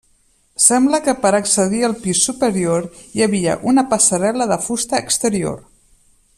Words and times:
Sembla 0.67 0.99
que 1.07 1.13
per 1.25 1.31
accedir 1.39 1.81
al 1.89 1.93
pis 2.05 2.23
superior 2.29 2.89
hi 3.19 3.25
havia 3.27 3.59
una 3.73 3.87
passarel·la 3.95 4.51
de 4.53 4.61
fusta 4.71 5.07
exterior. 5.07 5.65